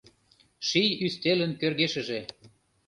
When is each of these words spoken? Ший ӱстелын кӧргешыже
Ший 0.67 0.89
ӱстелын 1.05 1.51
кӧргешыже 1.59 2.19